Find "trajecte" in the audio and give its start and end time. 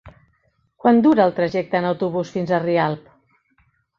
1.41-1.77